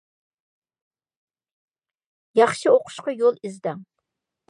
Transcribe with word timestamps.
ياخشى 2.43 2.75
ئوقۇشقا 2.75 3.19
يول 3.23 3.43
ئىزدەڭ. 3.47 3.89